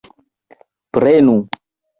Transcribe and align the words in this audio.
Prenu! 0.97 1.37